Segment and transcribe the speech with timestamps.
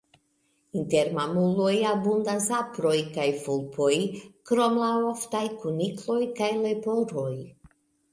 [0.83, 3.97] Inter mamuloj abundas aproj kaj vulpoj,
[4.51, 7.29] krom la oftaj kunikloj kaj leporoj.